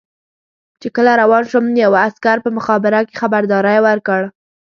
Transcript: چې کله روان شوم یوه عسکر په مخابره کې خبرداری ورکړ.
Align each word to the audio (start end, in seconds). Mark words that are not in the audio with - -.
چې 0.81 0.87
کله 0.95 1.11
روان 1.21 1.43
شوم 1.49 1.65
یوه 1.85 1.99
عسکر 2.07 2.37
په 2.45 2.49
مخابره 2.57 2.99
کې 3.07 3.19
خبرداری 3.21 3.79
ورکړ. 3.87 4.21